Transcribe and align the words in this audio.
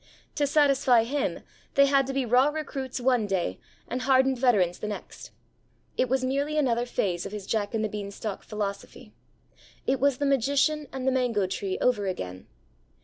To 0.33 0.47
satisfy 0.47 1.03
him, 1.03 1.41
they 1.75 1.85
had 1.85 2.07
to 2.07 2.13
be 2.13 2.25
raw 2.25 2.47
recruits 2.49 2.99
one 2.99 3.27
day 3.27 3.59
and 3.87 4.01
hardened 4.01 4.39
veterans 4.39 4.79
the 4.79 4.87
next. 4.87 5.29
It 5.95 6.09
was 6.09 6.25
merely 6.25 6.57
another 6.57 6.87
phase 6.87 7.27
of 7.27 7.31
his 7.31 7.45
Jack 7.45 7.75
and 7.75 7.83
the 7.83 7.87
beanstalk 7.87 8.41
philosophy. 8.41 9.13
It 9.85 9.99
was 9.99 10.17
the 10.17 10.25
magician 10.25 10.87
and 10.91 11.07
the 11.07 11.11
mango 11.11 11.45
tree 11.45 11.77
over 11.83 12.07
again. 12.07 12.47